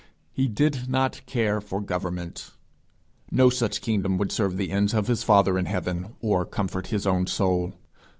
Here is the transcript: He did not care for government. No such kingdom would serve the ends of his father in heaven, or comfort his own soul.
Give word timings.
He 0.31 0.47
did 0.47 0.89
not 0.89 1.21
care 1.27 1.61
for 1.61 1.79
government. 1.79 2.53
No 3.29 3.51
such 3.51 3.81
kingdom 3.81 4.17
would 4.17 4.31
serve 4.31 4.57
the 4.57 4.71
ends 4.71 4.95
of 4.95 5.05
his 5.05 5.21
father 5.21 5.59
in 5.59 5.67
heaven, 5.67 6.15
or 6.21 6.43
comfort 6.43 6.87
his 6.87 7.05
own 7.05 7.27
soul. 7.27 7.75